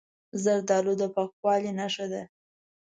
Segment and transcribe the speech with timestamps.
[0.43, 2.23] زردالو د پاکوالي نښه ده.